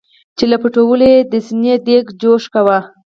[0.37, 2.79] چې له پټولو یې د سینې دیګ جوش کاوه.